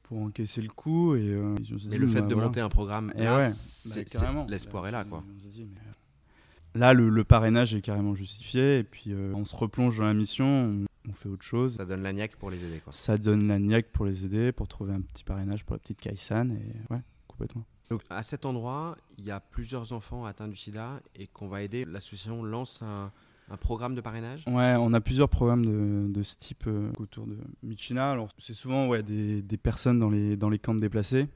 pour 0.07 0.19
encaisser 0.21 0.61
le 0.61 0.69
coup. 0.69 1.15
Et, 1.15 1.29
euh, 1.29 1.55
le 1.91 2.07
fait 2.07 2.21
bah, 2.21 2.27
de 2.27 2.33
voilà. 2.33 2.47
monter 2.47 2.61
un 2.61 2.69
programme, 2.69 3.11
ouais, 3.17 3.49
c'est- 3.51 4.13
bah, 4.19 4.45
l'espoir 4.47 4.87
est 4.87 4.91
là. 4.91 5.03
quoi. 5.03 5.23
Dit, 5.49 5.67
mais, 5.71 5.79
euh, 5.81 6.79
Là, 6.79 6.93
le, 6.93 7.09
le 7.09 7.23
parrainage 7.23 7.73
est 7.73 7.81
carrément 7.81 8.13
justifié. 8.15 8.79
Et 8.79 8.83
puis, 8.83 9.11
euh, 9.13 9.33
on 9.35 9.45
se 9.45 9.55
replonge 9.55 9.97
dans 9.97 10.05
la 10.05 10.13
mission, 10.13 10.45
on, 10.45 10.85
on 11.09 11.13
fait 11.13 11.27
autre 11.29 11.43
chose. 11.43 11.75
Ça 11.77 11.85
donne 11.85 12.03
la 12.03 12.13
niaque 12.13 12.35
pour 12.35 12.51
les 12.51 12.63
aider. 12.63 12.79
Quoi. 12.79 12.93
Ça 12.93 13.17
donne 13.17 13.47
la 13.47 13.59
niaque 13.59 13.87
pour 13.91 14.05
les 14.05 14.25
aider, 14.25 14.51
pour 14.51 14.67
trouver 14.67 14.93
un 14.93 15.01
petit 15.01 15.23
parrainage 15.23 15.65
pour 15.65 15.75
la 15.75 15.79
petite 15.79 15.99
Kaisan. 15.99 16.49
Et 16.51 16.93
ouais, 16.93 17.01
complètement. 17.27 17.65
Donc, 17.89 18.01
à 18.09 18.21
cet 18.21 18.45
endroit, 18.45 18.97
il 19.17 19.25
y 19.25 19.31
a 19.31 19.39
plusieurs 19.39 19.93
enfants 19.93 20.25
atteints 20.25 20.47
du 20.49 20.57
sida 20.57 20.99
et 21.15 21.27
qu'on 21.27 21.47
va 21.47 21.63
aider. 21.63 21.85
L'association 21.85 22.43
lance 22.43 22.81
un, 22.81 23.11
un 23.49 23.57
programme 23.57 23.95
de 23.95 24.01
parrainage? 24.01 24.43
Ouais, 24.47 24.75
on 24.79 24.93
a 24.93 25.01
plusieurs 25.01 25.29
programmes 25.29 26.11
de, 26.11 26.23
ce 26.23 26.35
type 26.35 26.65
euh, 26.67 26.91
autour 26.97 27.27
de 27.27 27.37
Michina. 27.63 28.11
Alors, 28.11 28.29
c'est 28.37 28.53
souvent 28.53 28.87
ouais, 28.87 29.03
des, 29.03 29.57
personnes 29.57 29.99
dans 29.99 30.09
les, 30.09 30.35
dans 30.35 30.49
les 30.49 30.59
camps 30.59 30.75
déplacés, 30.75 31.27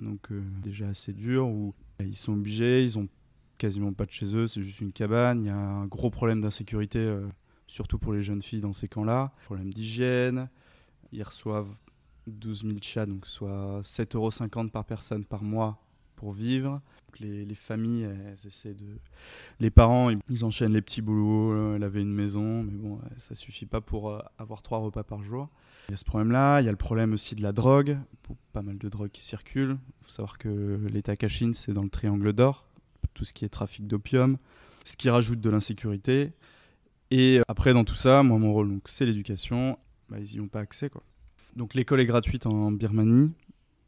donc 0.00 0.30
euh, 0.30 0.42
déjà 0.62 0.88
assez 0.88 1.12
dur, 1.12 1.48
où 1.48 1.74
bah, 1.98 2.04
ils 2.04 2.16
sont 2.16 2.32
obligés, 2.32 2.84
ils 2.84 2.98
ont 2.98 3.08
quasiment 3.58 3.92
pas 3.92 4.06
de 4.06 4.10
chez 4.10 4.34
eux, 4.34 4.46
c'est 4.46 4.62
juste 4.62 4.80
une 4.80 4.92
cabane. 4.92 5.42
Il 5.42 5.46
y 5.46 5.50
a 5.50 5.56
un 5.56 5.86
gros 5.86 6.10
problème 6.10 6.40
d'insécurité, 6.40 7.00
euh, 7.00 7.26
surtout 7.66 7.98
pour 7.98 8.12
les 8.12 8.22
jeunes 8.22 8.42
filles 8.42 8.60
dans 8.60 8.72
ces 8.72 8.88
camps-là. 8.88 9.32
Problème 9.44 9.72
d'hygiène. 9.72 10.48
Ils 11.12 11.22
reçoivent 11.22 11.74
12 12.26 12.62
000 12.62 12.76
chats, 12.80 13.06
donc 13.06 13.26
soit 13.26 13.80
7,50 13.82 14.16
euros 14.16 14.68
par 14.68 14.84
personne 14.84 15.24
par 15.24 15.42
mois 15.42 15.78
pour 16.20 16.32
vivre. 16.32 16.82
Les, 17.18 17.46
les 17.46 17.54
familles, 17.54 18.02
elles 18.04 18.46
essaient 18.46 18.74
de. 18.74 18.86
Les 19.58 19.70
parents, 19.70 20.10
ils, 20.28 20.44
enchaînent 20.44 20.74
les 20.74 20.82
petits 20.82 21.00
boulots, 21.00 21.52
euh, 21.52 21.78
laver 21.78 22.02
une 22.02 22.12
maison, 22.12 22.62
mais 22.62 22.72
bon, 22.72 22.96
euh, 22.96 23.08
ça 23.16 23.34
suffit 23.34 23.66
pas 23.66 23.80
pour 23.80 24.10
euh, 24.10 24.20
avoir 24.38 24.62
trois 24.62 24.78
repas 24.78 25.02
par 25.02 25.22
jour. 25.22 25.48
Il 25.88 25.92
y 25.92 25.94
a 25.94 25.96
ce 25.96 26.04
problème-là, 26.04 26.60
il 26.60 26.66
y 26.66 26.68
a 26.68 26.70
le 26.70 26.76
problème 26.76 27.14
aussi 27.14 27.34
de 27.34 27.42
la 27.42 27.52
drogue, 27.52 27.98
pas 28.52 28.62
mal 28.62 28.76
de 28.76 28.88
drogues 28.88 29.10
qui 29.10 29.22
circulent. 29.22 29.78
Il 30.02 30.04
faut 30.04 30.12
savoir 30.12 30.36
que 30.38 30.78
l'État 30.92 31.16
Kachin, 31.16 31.52
c'est 31.54 31.72
dans 31.72 31.82
le 31.82 31.88
triangle 31.88 32.32
d'or, 32.34 32.66
tout 33.14 33.24
ce 33.24 33.32
qui 33.32 33.46
est 33.46 33.48
trafic 33.48 33.86
d'opium, 33.86 34.36
ce 34.84 34.96
qui 34.96 35.08
rajoute 35.08 35.40
de 35.40 35.50
l'insécurité. 35.50 36.32
Et 37.10 37.40
après, 37.48 37.72
dans 37.72 37.84
tout 37.84 37.94
ça, 37.94 38.22
moi, 38.22 38.38
mon 38.38 38.52
rôle, 38.52 38.78
c'est 38.84 39.06
l'éducation. 39.06 39.78
Bah, 40.10 40.18
ils 40.20 40.34
n'y 40.34 40.40
ont 40.40 40.48
pas 40.48 40.60
accès, 40.60 40.90
quoi. 40.90 41.02
Donc 41.56 41.74
l'école 41.74 42.00
est 42.00 42.06
gratuite 42.06 42.46
en 42.46 42.70
Birmanie, 42.70 43.32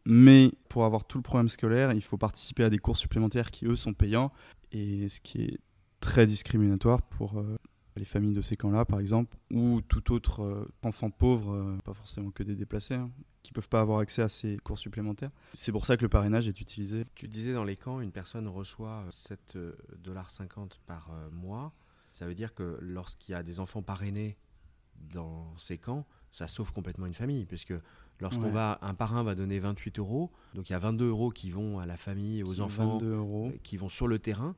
mais 0.04 0.52
pour 0.68 0.84
avoir 0.84 1.04
tout 1.04 1.18
le 1.18 1.22
programme 1.22 1.48
scolaire, 1.48 1.92
il 1.92 2.02
faut 2.02 2.18
participer 2.18 2.64
à 2.64 2.70
des 2.70 2.78
cours 2.78 2.96
supplémentaires 2.96 3.50
qui, 3.50 3.66
eux, 3.66 3.76
sont 3.76 3.94
payants, 3.94 4.32
et 4.72 5.08
ce 5.08 5.20
qui 5.20 5.42
est 5.42 5.58
très 6.00 6.26
discriminatoire 6.26 7.02
pour 7.02 7.38
euh, 7.38 7.56
les 7.96 8.04
familles 8.04 8.32
de 8.32 8.40
ces 8.40 8.56
camps-là, 8.56 8.84
par 8.84 8.98
exemple, 8.98 9.36
ou 9.50 9.80
tout 9.82 10.12
autre 10.12 10.42
euh, 10.42 10.68
enfant 10.82 11.10
pauvre, 11.10 11.54
euh, 11.54 11.78
pas 11.84 11.94
forcément 11.94 12.30
que 12.30 12.42
des 12.42 12.56
déplacés, 12.56 12.94
hein, 12.94 13.10
qui 13.42 13.52
peuvent 13.52 13.68
pas 13.68 13.80
avoir 13.80 14.00
accès 14.00 14.22
à 14.22 14.28
ces 14.28 14.58
cours 14.58 14.78
supplémentaires. 14.78 15.30
C'est 15.54 15.72
pour 15.72 15.86
ça 15.86 15.96
que 15.96 16.02
le 16.02 16.08
parrainage 16.08 16.48
est 16.48 16.60
utilisé. 16.60 17.04
Tu 17.14 17.28
disais 17.28 17.52
dans 17.52 17.64
les 17.64 17.76
camps, 17.76 18.00
une 18.00 18.12
personne 18.12 18.48
reçoit 18.48 19.04
7,50$ 19.10 20.78
par 20.86 21.10
mois. 21.30 21.72
Ça 22.10 22.26
veut 22.26 22.34
dire 22.34 22.54
que 22.54 22.78
lorsqu'il 22.80 23.32
y 23.32 23.34
a 23.34 23.42
des 23.42 23.58
enfants 23.58 23.82
parrainés 23.82 24.36
dans 24.96 25.56
ces 25.58 25.78
camps, 25.78 26.06
ça 26.32 26.48
sauve 26.48 26.72
complètement 26.72 27.06
une 27.06 27.14
famille, 27.14 27.44
puisque 27.44 27.74
lorsqu'on 28.20 28.44
Ouais. 28.46 28.50
va, 28.50 28.78
un 28.82 28.94
parrain 28.94 29.22
va 29.22 29.34
donner 29.34 29.58
28 29.58 29.98
euros, 29.98 30.30
donc 30.54 30.68
il 30.70 30.72
y 30.72 30.76
a 30.76 30.78
22 30.78 31.08
euros 31.08 31.30
qui 31.30 31.50
vont 31.50 31.78
à 31.78 31.86
la 31.86 31.96
famille, 31.96 32.42
aux 32.42 32.52
Qui 32.54 32.60
enfants, 32.60 32.98
22 32.98 33.14
euros. 33.14 33.50
euh, 33.52 33.58
qui 33.62 33.76
vont 33.76 33.88
sur 33.88 34.08
le 34.08 34.18
terrain. 34.18 34.54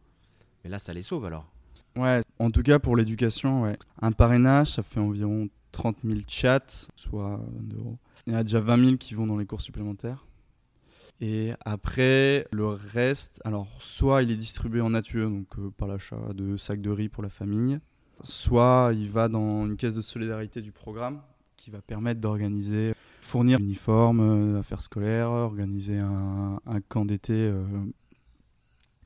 Mais 0.64 0.70
là, 0.70 0.78
ça 0.78 0.92
les 0.94 1.02
sauve 1.02 1.24
alors. 1.26 1.50
Ouais, 1.96 2.22
en 2.38 2.50
tout 2.50 2.62
cas 2.62 2.78
pour 2.78 2.96
l'éducation, 2.96 3.62
ouais. 3.62 3.78
Un 4.02 4.12
parrainage, 4.12 4.72
ça 4.72 4.82
fait 4.82 5.00
environ 5.00 5.48
30 5.72 5.96
000 6.04 6.20
chats, 6.26 6.88
soit 6.96 7.36
22 7.52 7.76
euros. 7.78 7.98
Il 8.26 8.32
y 8.32 8.36
en 8.36 8.38
a 8.38 8.42
déjà 8.44 8.60
20 8.60 8.84
000 8.84 8.96
qui 8.96 9.14
vont 9.14 9.26
dans 9.26 9.36
les 9.36 9.46
cours 9.46 9.60
supplémentaires. 9.60 10.26
Et 11.20 11.52
après, 11.64 12.46
le 12.52 12.66
reste, 12.66 13.40
alors 13.44 13.68
soit 13.80 14.22
il 14.22 14.30
est 14.30 14.36
distribué 14.36 14.80
en 14.80 14.90
nature, 14.90 15.30
donc 15.30 15.46
euh, 15.58 15.70
par 15.76 15.86
l'achat 15.88 16.18
de 16.34 16.56
sacs 16.56 16.80
de 16.80 16.90
riz 16.90 17.08
pour 17.08 17.22
la 17.22 17.28
famille, 17.28 17.78
soit 18.24 18.90
il 18.94 19.10
va 19.10 19.28
dans 19.28 19.64
une 19.66 19.76
caisse 19.76 19.94
de 19.94 20.02
solidarité 20.02 20.60
du 20.60 20.72
programme 20.72 21.20
qui 21.64 21.70
va 21.70 21.80
permettre 21.80 22.20
d'organiser, 22.20 22.92
fournir 23.22 23.58
uniformes, 23.58 24.20
euh, 24.20 24.60
affaires 24.60 24.82
scolaires, 24.82 25.30
organiser 25.30 25.98
un, 25.98 26.60
un 26.66 26.80
camp 26.82 27.06
d'été 27.06 27.32
euh, 27.32 27.64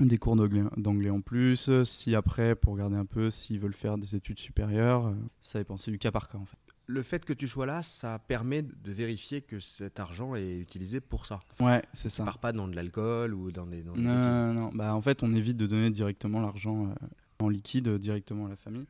des 0.00 0.18
cours 0.18 0.34
d'anglais 0.34 1.10
en 1.10 1.20
plus. 1.20 1.70
Si 1.84 2.16
après, 2.16 2.56
pour 2.56 2.72
regarder 2.72 2.96
un 2.96 3.04
peu, 3.04 3.30
s'ils 3.30 3.60
veulent 3.60 3.74
faire 3.74 3.96
des 3.96 4.16
études 4.16 4.40
supérieures, 4.40 5.06
euh, 5.06 5.12
ça 5.40 5.60
dépend. 5.60 5.76
C'est 5.76 5.92
du 5.92 5.98
cas 5.98 6.10
par 6.10 6.26
cas 6.28 6.38
en 6.38 6.46
fait. 6.46 6.56
Le 6.86 7.02
fait 7.02 7.24
que 7.24 7.32
tu 7.32 7.46
sois 7.46 7.66
là, 7.66 7.84
ça 7.84 8.18
permet 8.18 8.62
de 8.62 8.90
vérifier 8.90 9.40
que 9.42 9.60
cet 9.60 10.00
argent 10.00 10.34
est 10.34 10.58
utilisé 10.58 11.00
pour 11.00 11.26
ça. 11.26 11.38
Ouais, 11.60 11.82
c'est 11.92 12.08
Ça 12.08 12.16
ça. 12.18 12.24
part 12.24 12.38
pas 12.38 12.50
dans 12.50 12.66
de 12.66 12.74
l'alcool 12.74 13.34
ou 13.34 13.52
dans 13.52 13.66
des. 13.66 13.82
Dans 13.84 13.92
des 13.92 14.02
Non, 14.02 14.14
non, 14.14 14.54
non. 14.54 14.70
Bah, 14.74 14.96
en 14.96 15.00
fait, 15.00 15.22
on 15.22 15.32
évite 15.32 15.56
de 15.58 15.68
donner 15.68 15.90
directement 15.90 16.40
l'argent 16.40 16.92
en 17.38 17.48
liquide 17.48 17.88
directement 17.98 18.46
à 18.46 18.48
la 18.48 18.56
famille. 18.56 18.86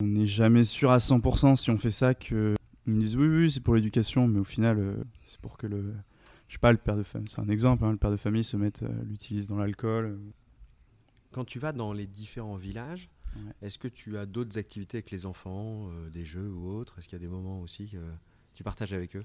On 0.00 0.06
n'est 0.06 0.26
jamais 0.26 0.64
sûr 0.64 0.90
à 0.90 0.98
100% 0.98 1.56
si 1.56 1.70
on 1.70 1.78
fait 1.78 1.90
ça 1.90 2.12
que 2.14 2.54
ils 2.90 2.96
me 2.96 3.00
disent 3.00 3.16
oui, 3.16 3.26
oui, 3.28 3.50
c'est 3.50 3.60
pour 3.60 3.74
l'éducation, 3.74 4.26
mais 4.28 4.40
au 4.40 4.44
final, 4.44 4.78
euh, 4.78 4.96
c'est 5.26 5.40
pour 5.40 5.56
que 5.56 5.66
le. 5.66 5.94
Je 6.48 6.54
sais 6.54 6.58
pas, 6.58 6.72
le 6.72 6.78
père 6.78 6.96
de 6.96 7.02
famille, 7.04 7.28
c'est 7.28 7.40
un 7.40 7.48
exemple, 7.48 7.84
hein, 7.84 7.92
le 7.92 7.96
père 7.96 8.10
de 8.10 8.16
famille 8.16 8.42
se 8.44 8.56
mette, 8.56 8.82
euh, 8.82 8.88
l'utilise 9.08 9.46
dans 9.46 9.56
l'alcool. 9.56 10.04
euh, 10.06 10.16
Quand 11.32 11.44
tu 11.44 11.58
vas 11.60 11.72
dans 11.72 11.92
les 11.92 12.06
différents 12.06 12.56
villages, 12.56 13.08
Ouais. 13.36 13.52
est-ce 13.62 13.78
que 13.78 13.86
tu 13.86 14.18
as 14.18 14.26
d'autres 14.26 14.58
activités 14.58 14.96
avec 14.96 15.12
les 15.12 15.24
enfants, 15.26 15.88
des 16.12 16.24
jeux 16.24 16.50
ou 16.50 16.66
autres? 16.68 16.98
Est-ce 16.98 17.08
qu'il 17.08 17.16
y 17.16 17.22
a 17.22 17.24
des 17.24 17.32
moments 17.32 17.60
aussi 17.60 17.86
que 17.88 17.98
tu 18.54 18.64
partages 18.64 18.92
avec 18.92 19.14
eux? 19.14 19.22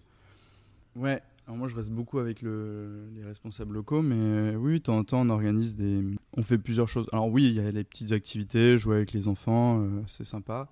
Ouais, 0.95 1.21
alors 1.47 1.57
moi 1.57 1.67
je 1.67 1.75
reste 1.75 1.89
beaucoup 1.91 2.19
avec 2.19 2.41
le- 2.43 3.09
les 3.15 3.23
responsables 3.23 3.73
locaux, 3.73 4.01
mais 4.03 4.15
euh, 4.15 4.55
oui, 4.55 4.73
de 4.73 4.77
temps 4.83 4.97
en 4.99 5.03
temps 5.03 5.21
on 5.21 5.29
organise 5.29 5.75
des. 5.75 6.03
On 6.37 6.43
fait 6.43 6.57
plusieurs 6.59 6.87
choses. 6.87 7.07
Alors 7.11 7.27
oui, 7.29 7.45
il 7.47 7.53
y 7.55 7.59
a 7.59 7.71
les 7.71 7.83
petites 7.83 8.11
activités, 8.11 8.77
jouer 8.77 8.97
avec 8.97 9.11
les 9.13 9.27
enfants, 9.27 9.81
euh, 9.81 10.01
c'est 10.05 10.23
sympa. 10.23 10.69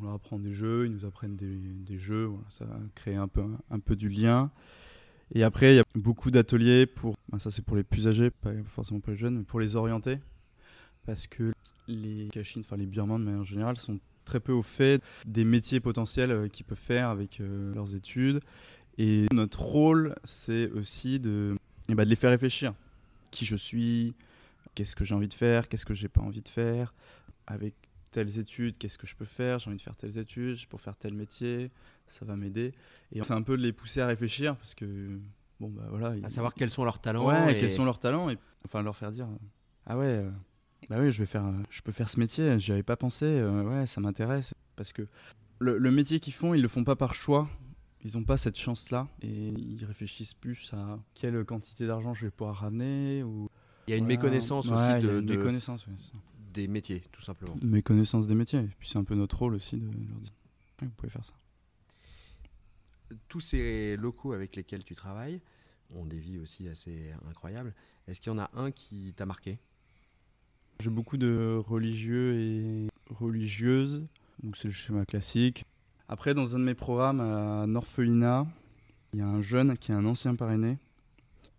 On 0.00 0.04
leur 0.04 0.14
apprend 0.14 0.38
des 0.38 0.52
jeux, 0.52 0.86
ils 0.86 0.92
nous 0.92 1.04
apprennent 1.04 1.36
des, 1.36 1.98
jeux, 1.98 2.30
ça 2.48 2.66
crée 2.94 3.16
un 3.16 3.28
peu, 3.28 3.44
un 3.70 3.78
peu 3.80 3.96
du 3.96 4.08
lien. 4.08 4.50
Et 5.34 5.42
après, 5.42 5.74
il 5.74 5.76
y 5.76 5.80
a 5.80 5.84
beaucoup 5.94 6.30
d'ateliers 6.30 6.86
pour. 6.86 7.16
ben, 7.30 7.38
ça 7.38 7.50
c'est 7.50 7.62
pour 7.62 7.76
les 7.76 7.82
plus 7.82 8.06
âgés, 8.06 8.30
pas 8.30 8.52
forcément 8.66 9.00
pour 9.00 9.12
les 9.12 9.18
jeunes, 9.18 9.38
mais 9.38 9.44
pour 9.44 9.60
les 9.60 9.76
orienter. 9.76 10.18
Parce 11.06 11.26
que 11.26 11.52
les 11.88 12.28
Kachines, 12.30 12.60
enfin 12.60 12.76
les 12.76 12.86
Birmans 12.86 13.18
de 13.18 13.24
manière 13.24 13.44
générale, 13.44 13.76
sont 13.76 13.98
très 14.24 14.40
peu 14.40 14.52
au 14.52 14.62
fait 14.62 15.02
des 15.26 15.44
métiers 15.44 15.80
potentiels 15.80 16.30
euh, 16.30 16.48
qu'ils 16.48 16.64
peuvent 16.64 16.78
faire 16.78 17.08
avec 17.08 17.40
euh, 17.40 17.74
leurs 17.74 17.94
études. 17.94 18.40
Et 18.98 19.26
notre 19.32 19.62
rôle, 19.62 20.14
c'est 20.24 20.70
aussi 20.70 21.18
de, 21.18 21.56
eh 21.88 21.94
ben, 21.94 22.04
de 22.04 22.10
les 22.10 22.16
faire 22.16 22.30
réfléchir. 22.30 22.74
Qui 23.30 23.46
je 23.46 23.56
suis, 23.56 24.14
qu'est-ce 24.74 24.94
que 24.94 25.04
j'ai 25.04 25.14
envie 25.14 25.28
de 25.28 25.34
faire, 25.34 25.68
qu'est-ce 25.68 25.86
que 25.86 25.94
j'ai 25.94 26.08
pas 26.08 26.20
envie 26.20 26.42
de 26.42 26.48
faire, 26.48 26.94
avec 27.46 27.74
telles 28.12 28.38
études, 28.38 28.78
qu'est-ce 28.78 28.98
que 28.98 29.06
je 29.06 29.16
peux 29.16 29.24
faire, 29.24 29.58
j'ai 29.58 29.68
envie 29.68 29.76
de 29.78 29.82
faire 29.82 29.96
telles 29.96 30.18
études, 30.18 30.64
pour 30.66 30.80
faire 30.80 30.96
tel 30.96 31.14
métier, 31.14 31.70
ça 32.06 32.24
va 32.24 32.36
m'aider. 32.36 32.72
Et 33.12 33.22
c'est 33.22 33.32
un 33.32 33.42
peu 33.42 33.56
de 33.56 33.62
les 33.62 33.72
pousser 33.72 34.00
à 34.00 34.06
réfléchir 34.06 34.56
parce 34.56 34.74
que, 34.74 35.18
bon, 35.58 35.68
bah 35.70 35.86
voilà. 35.90 36.14
À 36.22 36.28
savoir 36.30 36.54
quels 36.54 36.70
sont 36.70 36.84
leurs 36.84 37.00
talents 37.00 37.26
Ouais, 37.26 37.56
et- 37.56 37.58
quels 37.58 37.70
sont 37.70 37.84
leurs 37.84 37.98
talents 37.98 38.30
et 38.30 38.38
enfin 38.64 38.82
leur 38.82 38.96
faire 38.96 39.10
dire, 39.12 39.26
euh, 39.26 39.36
ah 39.86 39.98
ouais, 39.98 40.04
euh, 40.06 40.30
Bah 40.88 40.96
oui, 41.00 41.10
je 41.10 41.18
vais 41.18 41.26
faire, 41.26 41.44
je 41.70 41.80
peux 41.82 41.92
faire 41.92 42.08
ce 42.08 42.20
métier. 42.20 42.58
J'y 42.58 42.72
avais 42.72 42.82
pas 42.82 42.96
pensé. 42.96 43.24
euh, 43.24 43.62
ouais, 43.64 43.86
ça 43.86 44.00
m'intéresse 44.00 44.54
parce 44.76 44.92
que 44.92 45.06
le, 45.58 45.78
le 45.78 45.90
métier 45.90 46.20
qu'ils 46.20 46.32
font, 46.34 46.54
ils 46.54 46.62
le 46.62 46.68
font 46.68 46.84
pas 46.84 46.96
par 46.96 47.14
choix. 47.14 47.48
Ils 48.04 48.16
n'ont 48.16 48.24
pas 48.24 48.36
cette 48.36 48.58
chance-là 48.58 49.06
et 49.22 49.48
ils 49.50 49.84
réfléchissent 49.84 50.34
plus 50.34 50.70
à 50.74 50.98
quelle 51.14 51.44
quantité 51.44 51.86
d'argent 51.86 52.14
je 52.14 52.24
vais 52.26 52.32
pouvoir 52.32 52.56
ramener 52.56 53.22
ou. 53.22 53.48
Il 53.86 53.92
y 53.92 53.94
a 53.94 53.96
une 53.96 54.04
Voilà. 54.04 54.16
méconnaissance 54.16 54.66
Ouais, 54.66 54.74
aussi 54.74 54.84
il 54.86 55.06
y 55.06 55.08
a 55.08 55.12
de, 55.14 55.20
une 55.20 55.26
de- 55.26 55.36
méconnaissance, 55.36 55.86
ça. 55.96 56.12
Des 56.52 56.68
métiers, 56.68 57.02
tout 57.12 57.22
simplement. 57.22 57.54
méconnaissance 57.62 58.26
des 58.26 58.34
métiers. 58.34 58.60
Et 58.60 58.70
puis 58.78 58.88
c'est 58.88 58.98
un 58.98 59.04
peu 59.04 59.14
notre 59.14 59.38
rôle 59.38 59.54
aussi 59.54 59.76
de 59.76 59.84
leur 59.86 60.20
dire 60.20 60.32
Ouais, 60.80 60.88
vous 60.88 60.94
pouvez 60.96 61.10
faire 61.10 61.24
ça. 61.24 61.34
Tous 63.28 63.40
ces 63.40 63.96
locaux 63.96 64.32
avec 64.32 64.56
lesquels 64.56 64.84
tu 64.84 64.94
travailles 64.94 65.40
ont 65.94 66.06
des 66.06 66.18
vies 66.18 66.38
aussi 66.38 66.68
assez 66.68 67.12
incroyables. 67.28 67.74
Est-ce 68.08 68.20
qu'il 68.20 68.32
y 68.32 68.34
en 68.34 68.38
a 68.38 68.50
un 68.54 68.70
qui 68.70 69.12
t'a 69.16 69.26
marqué? 69.26 69.58
J'ai 70.80 70.90
beaucoup 70.90 71.16
de 71.16 71.56
religieux 71.56 72.34
et 72.40 72.88
religieuses, 73.10 74.04
donc 74.42 74.56
c'est 74.56 74.68
le 74.68 74.74
schéma 74.74 75.04
classique. 75.04 75.64
Après, 76.08 76.34
dans 76.34 76.56
un 76.56 76.58
de 76.58 76.64
mes 76.64 76.74
programmes 76.74 77.20
à 77.20 77.66
Norphelina, 77.66 78.46
il 79.12 79.20
y 79.20 79.22
a 79.22 79.26
un 79.26 79.42
jeune 79.42 79.76
qui 79.76 79.92
est 79.92 79.94
un 79.94 80.04
ancien 80.06 80.34
parrainé. 80.34 80.78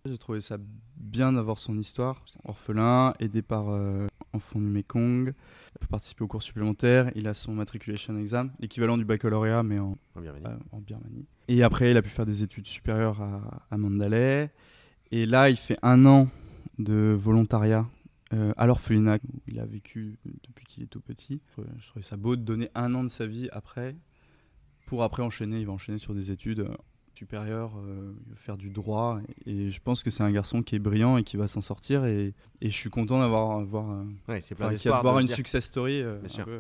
J'ai 0.06 0.18
trouvé 0.18 0.42
ça 0.42 0.58
bien 0.98 1.32
d'avoir 1.32 1.58
son 1.58 1.80
histoire. 1.80 2.26
Orphelin, 2.44 3.14
aidé 3.22 3.42
par 3.42 3.70
euh, 3.70 4.08
Enfants 4.34 4.60
du 4.60 4.66
Mekong, 4.66 5.30
il 5.30 5.80
peut 5.80 5.88
participer 5.88 6.26
aux 6.26 6.28
cours 6.28 6.44
supplémentaires. 6.44 7.10
Il 7.16 7.26
a 7.26 7.34
son 7.34 7.54
matriculation 7.54 8.18
exam, 8.18 8.52
l'équivalent 8.60 8.98
du 8.98 9.06
baccalauréat, 9.06 9.64
mais 9.64 9.80
en, 9.80 9.98
En 10.16 10.20
Birmanie 10.22 10.46
euh, 10.46 10.58
en 10.74 10.80
Birmanie. 10.82 11.26
Et 11.48 11.64
après, 11.64 11.92
il 11.92 11.96
a 11.96 12.02
pu 12.02 12.10
faire 12.10 12.26
des 12.26 12.44
études 12.44 12.68
supérieures 12.68 13.22
à, 13.22 13.66
à 13.72 13.78
Mandalay. 13.78 14.52
Et 15.12 15.26
là, 15.26 15.50
il 15.50 15.56
fait 15.56 15.78
un 15.82 16.06
an 16.06 16.28
de 16.80 17.16
volontariat 17.18 17.88
euh, 18.34 18.52
à 18.58 18.66
l'orphelinat 18.66 19.20
où 19.24 19.40
il 19.48 19.58
a 19.60 19.66
vécu 19.66 20.18
depuis 20.26 20.66
qu'il 20.66 20.84
est 20.84 20.88
tout 20.88 21.00
petit. 21.00 21.40
Je 21.78 21.88
trouvais 21.88 22.04
ça 22.04 22.18
beau 22.18 22.36
de 22.36 22.42
donner 22.42 22.70
un 22.76 22.94
an 22.94 23.06
de 23.06 23.10
sa 23.10 23.26
vie 23.26 23.48
après, 23.54 23.96
pour 24.86 25.04
après 25.04 25.24
enchaîner. 25.24 25.60
Il 25.60 25.66
va 25.66 25.72
enchaîner 25.72 25.98
sur 25.98 26.14
des 26.14 26.30
études 26.30 26.60
euh, 26.60 26.76
supérieures, 27.24 27.72
euh, 27.78 28.14
il 28.32 28.36
faire 28.36 28.58
du 28.58 28.70
droit. 28.70 29.20
Et 29.46 29.70
je 29.70 29.80
pense 29.82 30.04
que 30.04 30.10
c'est 30.10 30.24
un 30.24 30.32
garçon 30.32 30.62
qui 30.62 30.76
est 30.76 30.80
brillant 30.80 31.18
et 31.18 31.24
qui 31.24 31.38
va 31.38 31.48
s'en 31.48 31.62
sortir. 31.62 32.06
Et, 32.06 32.34
et 32.62 32.70
je 32.70 32.76
suis 32.76 32.90
content 32.90 33.20
d'avoir 33.20 33.58
avoir, 33.58 33.92
euh, 33.92 34.04
Ouais, 34.28 34.42
c'est 34.42 34.56
plein 34.56 34.68
enfin, 34.74 35.02
voir 35.02 35.16
de, 35.16 35.22
une 35.22 35.28
dire- 35.28 35.36
success 35.36 35.66
story. 35.66 36.02
euh, 36.02 36.18
Bien 36.20 36.26
un 36.26 36.30
sûr. 36.30 36.46
peu, 36.46 36.52
euh, 36.52 36.60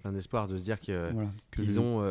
plein 0.00 0.12
d'espoir 0.12 0.48
de 0.48 0.56
se 0.56 0.64
dire 0.64 0.80
que- 0.80 1.12
voilà, 1.12 1.30
que 1.50 1.60
qu'ils 1.62 1.78
ont 1.78 2.02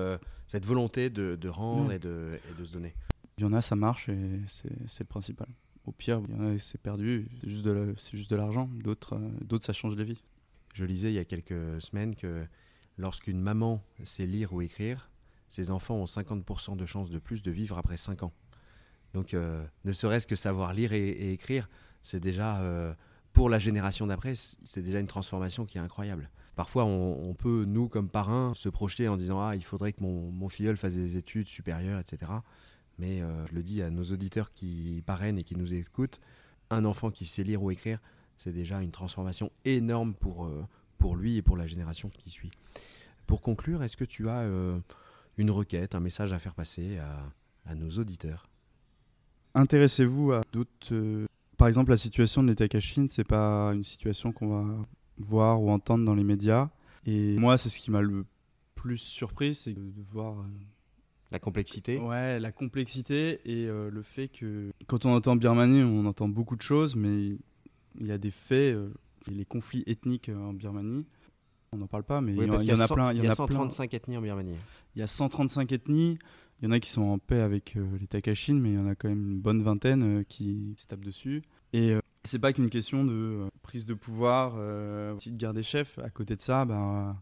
cette 0.46 0.66
volonté 0.66 1.10
de, 1.10 1.36
de 1.36 1.50
rendre 1.50 1.90
Ouais. 1.90 1.96
et, 1.96 2.00
de, 2.00 2.40
et 2.52 2.60
de 2.60 2.64
se 2.66 2.72
donner. 2.72 2.94
Il 3.38 3.42
y 3.42 3.46
en 3.46 3.54
a, 3.54 3.62
ça 3.62 3.76
marche 3.76 4.10
et 4.10 4.40
c'est 4.48 4.70
c'est 4.88 5.04
le 5.04 5.08
principal. 5.08 5.48
Au 5.86 5.92
pire, 5.92 6.22
il 6.30 6.36
y 6.36 6.40
en 6.40 6.56
a, 6.56 6.58
c'est 6.60 6.80
perdu, 6.82 7.28
c'est 7.42 7.50
juste 7.50 7.64
de 7.66 7.72
la- 7.72 7.94
c'est 7.98 8.16
juste 8.18 8.30
de 8.32 8.36
l'argent. 8.36 8.70
D'autres, 8.84 9.18
d'autres, 9.44 9.66
ça 9.66 9.74
change 9.74 9.96
les 9.96 10.04
vies. 10.04 10.22
Je 10.74 10.86
lisais 10.86 11.10
il 11.12 11.16
y 11.16 11.20
a 11.20 11.26
quelques 11.26 11.82
semaines 11.82 12.16
que 12.16 12.44
lorsqu'une 12.98 13.40
maman 13.42 13.82
sait 14.04 14.26
lire 14.26 14.54
ou 14.54 14.62
écrire, 14.62 15.10
ses 15.50 15.72
enfants 15.72 15.96
ont 15.96 16.06
50% 16.06 16.76
de 16.76 16.86
chances 16.86 17.10
de 17.10 17.20
plus 17.20 17.42
de 17.42 17.52
vivre 17.52 17.78
après 17.78 17.98
5 17.98 18.24
ans. 18.24 18.34
Donc, 19.14 19.34
euh, 19.34 19.66
ne 19.86 19.92
serait-ce 19.92 20.28
que 20.28 20.36
savoir 20.36 20.74
lire 20.74 20.94
et, 20.94 21.34
écrire, 21.34 21.70
c'est 22.02 22.20
déjà, 22.20 22.62
euh, 22.62 22.94
pour 23.34 23.50
la 23.50 23.60
génération 23.60 24.08
d'après, 24.08 24.34
c'est 24.36 24.82
déjà 24.82 25.00
une 25.00 25.08
transformation 25.08 25.66
qui 25.66 25.78
est 25.78 25.82
incroyable. 25.82 26.30
Parfois, 26.56 26.86
on, 26.86 27.36
peut, 27.36 27.66
nous, 27.68 27.88
comme 27.88 28.10
parrains, 28.10 28.54
se 28.56 28.68
projeter 28.68 29.08
en 29.08 29.16
disant 29.16 29.40
Ah, 29.40 29.56
il 29.56 29.64
faudrait 29.64 29.94
que 29.94 30.02
mon, 30.02 30.50
filleul 30.50 30.76
fasse 30.76 30.96
des 30.96 31.16
études 31.16 31.48
supérieures, 31.48 32.00
etc. 32.00 32.32
Mais 32.98 33.22
euh, 33.22 33.46
je 33.46 33.54
le 33.54 33.62
dis 33.62 33.84
à 33.84 33.92
nos 33.92 34.06
auditeurs 34.06 34.52
qui 34.52 35.04
parrainent 35.06 35.38
et 35.38 35.44
qui 35.44 35.56
nous 35.56 35.76
écoutent 35.76 36.20
un 36.72 36.84
enfant 36.84 37.12
qui 37.12 37.26
sait 37.26 37.44
lire 37.44 37.62
ou 37.62 37.70
écrire, 37.70 38.00
c'est 38.38 38.52
déjà 38.52 38.82
une 38.82 38.92
transformation 38.92 39.52
énorme 39.66 40.16
pour, 40.16 40.52
pour 40.98 41.16
lui 41.16 41.38
et 41.38 41.42
pour 41.42 41.56
la 41.56 41.66
génération 41.66 42.10
qui 42.10 42.30
suit. 42.30 42.52
Pour 43.26 43.42
conclure, 43.42 43.84
est-ce 43.84 43.96
que 43.96 44.04
tu 44.04 44.28
as 44.28 44.46
une 45.38 45.52
requête, 45.52 45.96
un 45.96 46.00
message 46.00 46.34
à 46.34 46.40
faire 46.40 46.54
passer 46.56 46.98
à, 46.98 47.32
à 47.66 47.76
nos 47.76 47.90
auditeurs 47.92 48.44
Intéressez-vous 49.54 50.34
à 50.34 50.42
d'autres. 50.52 50.70
euh, 50.92 51.26
Par 51.58 51.68
exemple, 51.68 51.92
la 51.92 51.98
situation 51.98 52.44
de 52.44 52.50
l'État 52.50 52.68
Kachin, 52.68 53.08
c'est 53.10 53.24
pas 53.24 53.72
une 53.74 53.84
situation 53.84 54.32
qu'on 54.32 54.48
va 54.50 54.86
voir 55.18 55.62
ou 55.62 55.72
entendre 55.72 56.06
dans 56.06 56.14
les 56.16 56.24
médias. 56.24 56.70
Et 57.06 57.38
moi, 57.38 57.58
c'est 57.58 57.70
ce 57.70 57.80
qui 57.80 57.90
m'a 57.90 58.02
le 58.02 58.26
plus 58.76 58.98
surpris, 58.98 59.56
c'est 59.56 59.74
de 59.74 59.82
voir 60.12 60.40
euh, 60.40 60.44
La 61.32 61.40
complexité 61.40 61.98
Ouais, 61.98 62.40
la 62.40 62.52
complexité 62.52 63.40
et 63.46 63.68
euh, 63.68 63.90
le 63.90 64.02
fait 64.04 64.28
que 64.28 64.72
quand 64.86 65.06
on 65.06 65.14
entend 65.16 65.36
Birmanie, 65.36 65.82
on 65.82 66.06
entend 66.06 66.28
beaucoup 66.28 66.56
de 66.56 66.62
choses, 66.62 66.96
mais 66.96 67.38
il 68.00 68.06
y 68.06 68.12
a 68.12 68.20
des 68.20 68.30
faits, 68.32 68.78
les 69.28 69.46
conflits 69.46 69.84
ethniques 69.88 70.30
en 70.30 70.54
Birmanie, 70.54 71.06
on 71.72 71.78
n'en 71.78 71.88
parle 71.88 72.04
pas, 72.04 72.22
mais 72.22 72.32
Oui, 72.34 72.40
il 72.40 72.44
y, 72.44 72.46
en- 72.46 72.50
parce 72.52 72.62
il 72.64 72.66
qu'il 72.66 72.76
y 72.76 72.78
en 72.80 72.84
a 72.84 72.88
plein. 72.88 73.12
Il 73.14 73.18
y 73.18 73.28
a 73.28 73.30
en 73.30 73.34
a 73.34 73.36
plein. 73.36 73.46
135 73.48 73.94
ethnies 73.94 74.18
en 74.18 74.22
Birmanie. 74.22 74.56
Il 74.96 75.00
y 75.00 75.02
a 75.02 75.08
135 75.08 75.72
ethnies. 75.72 76.18
Il 76.62 76.66
y 76.66 76.68
en 76.68 76.72
a 76.72 76.80
qui 76.80 76.90
sont 76.90 77.04
en 77.04 77.20
paix 77.20 77.42
avec 77.42 77.76
euh, 77.78 77.86
les 78.00 78.08
Takashin, 78.08 78.56
mais 78.56 78.72
il 78.74 78.80
y 78.80 78.82
en 78.82 78.88
a 78.88 78.96
quand 78.96 79.10
même 79.10 79.34
une 79.34 79.40
bonne 79.40 79.62
vingtaine 79.62 80.22
euh, 80.22 80.24
qui 80.24 80.74
se 80.78 80.88
tapent 80.88 81.06
dessus. 81.06 81.44
Et 81.74 81.92
euh, 81.92 82.00
c'est 82.24 82.40
pas 82.40 82.52
qu'une 82.52 82.70
question 82.72 83.04
de 83.06 83.12
euh, 83.14 83.48
prise 83.62 83.86
de 83.86 83.94
pouvoir, 83.94 84.54
euh, 84.58 85.14
aussi 85.16 85.32
de 85.32 85.38
garder 85.38 85.62
chef. 85.62 86.00
À 86.00 86.10
côté 86.10 86.36
de 86.36 86.42
ça, 86.42 86.66
ben, 86.66 87.16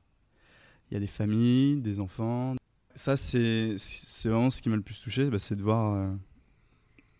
il 0.89 0.93
y 0.93 0.97
a 0.97 0.99
des 1.01 1.07
familles, 1.07 1.77
des 1.81 1.99
enfants. 1.99 2.55
Ça, 2.93 3.17
c'est 3.17 3.75
vraiment 4.23 4.49
ce 4.49 4.61
qui 4.61 4.69
m'a 4.69 4.77
le 4.77 4.81
plus 4.81 5.01
touché, 5.01 5.29
bah, 5.29 5.37
c'est 5.39 5.57
de 5.57 5.61
voir 5.63 5.93
euh, 5.95 6.09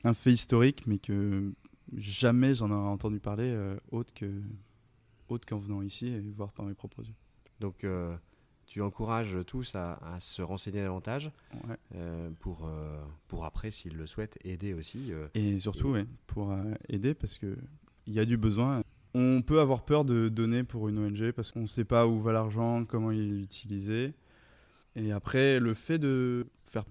un 0.05 0.13
fait 0.13 0.32
historique, 0.32 0.84
mais 0.88 1.00
que 1.00 1.51
jamais 1.98 2.53
j'en 2.53 2.70
ai 2.70 2.74
entendu 2.74 3.20
parler 3.20 3.50
euh, 3.50 3.75
autre 3.91 4.13
que 4.13 4.25
autre 5.29 5.46
qu'en 5.48 5.58
venant 5.58 5.82
ici 5.82 6.08
et 6.08 6.20
voir 6.32 6.51
par 6.51 6.65
mes 6.65 6.74
propres 6.74 7.03
yeux. 7.03 7.13
Donc, 7.60 7.84
euh, 7.84 8.15
tu 8.65 8.82
encourages 8.82 9.38
tous 9.48 9.75
à, 9.75 9.94
à 10.15 10.20
se 10.20 10.41
renseigner 10.41 10.82
davantage 10.82 11.32
Ouais. 11.67 11.75
euh, 11.96 12.29
pour, 12.39 12.65
euh, 12.67 13.01
pour 13.27 13.46
après, 13.46 13.72
s'ils 13.72 13.96
le 13.96 14.08
souhaitent, 14.08 14.38
aider 14.44 14.74
aussi. 14.74 15.12
Et 15.34 15.60
surtout, 15.60 15.89
ouais, 15.89 16.05
pour 16.27 16.55
aider 16.89 17.13
parce 17.13 17.38
que 17.38 17.55
il 18.08 18.13
y 18.13 18.20
a 18.20 18.25
du 18.25 18.38
besoin. 18.38 18.82
On 19.13 19.41
peut 19.41 19.60
avoir 19.62 19.86
peur 19.86 20.03
de 20.03 20.27
donner 20.27 20.63
pour 20.63 20.89
une 20.89 21.00
ONG 21.00 21.32
parce 21.32 21.51
qu'on 21.51 21.62
ne 21.62 21.65
sait 21.67 21.86
pas 21.86 22.05
où 22.05 22.20
va 22.22 22.34
l'argent, 22.34 22.84
comment 22.86 23.12
il 23.12 23.39
est 23.39 23.41
utilisé. 23.44 24.13
Et 24.98 25.12
après, 25.12 25.60
le 25.60 25.74
fait 25.74 25.98
de 26.00 26.48
faire 26.65 26.86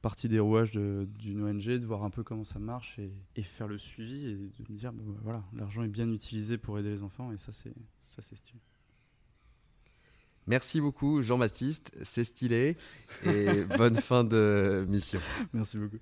partie 0.00 0.28
des 0.28 0.38
rouages 0.40 0.72
de- 0.72 1.08
d'une 1.18 1.42
ONG, 1.42 1.64
de 1.64 1.86
voir 1.86 2.04
un 2.04 2.10
peu 2.10 2.22
comment 2.22 2.44
ça 2.44 2.58
marche 2.58 2.98
et, 2.98 3.12
et 3.36 3.42
faire 3.42 3.68
le 3.68 3.78
suivi 3.78 4.26
et 4.26 4.34
de 4.34 4.72
me 4.72 4.76
dire, 4.78 4.92
bah, 4.92 5.02
voilà, 5.22 5.44
l'argent 5.54 5.82
est 5.82 5.88
bien 5.88 6.10
utilisé 6.10 6.58
pour 6.58 6.78
aider 6.78 6.90
les 6.90 7.02
enfants 7.02 7.32
et 7.32 7.38
ça, 7.38 7.52
c'est 7.52 7.74
ça 8.14 8.22
c'est 8.22 8.36
stylé. 8.36 8.60
Merci 10.46 10.80
beaucoup, 10.80 11.22
Jean-Baptiste. 11.22 11.92
C'est 12.02 12.24
stylé. 12.24 12.76
Et 13.24 13.64
bonne 13.78 13.94
fin 13.96 14.24
de 14.24 14.84
mission. 14.88 15.20
Merci 15.52 15.78
beaucoup. 15.78 15.98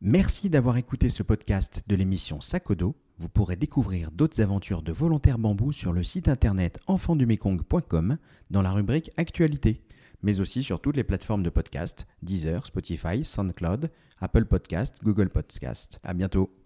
Merci 0.00 0.48
d'avoir 0.50 0.76
écouté 0.76 1.08
ce 1.10 1.22
podcast 1.22 1.82
de 1.86 1.94
l'émission 1.96 2.40
Sakodo. 2.40 2.96
Vous 3.18 3.28
pourrez 3.28 3.56
découvrir 3.56 4.10
d'autres 4.12 4.40
aventures 4.40 4.82
de 4.82 4.92
volontaires 4.92 5.38
bambou 5.38 5.72
sur 5.72 5.92
le 5.92 6.02
site 6.02 6.28
internet 6.28 6.78
enfantsdumekong.com 6.86 8.18
dans 8.50 8.62
la 8.62 8.72
rubrique 8.72 9.10
Actualité, 9.16 9.82
mais 10.26 10.40
aussi 10.40 10.64
sur 10.64 10.80
toutes 10.80 10.96
les 10.96 11.04
plateformes 11.04 11.44
de 11.44 11.50
podcast 11.50 12.04
Deezer, 12.20 12.66
Spotify, 12.66 13.22
SoundCloud, 13.22 13.92
Apple 14.18 14.46
Podcast, 14.46 14.96
Google 15.04 15.28
Podcast. 15.28 16.00
À 16.02 16.14
bientôt. 16.14 16.52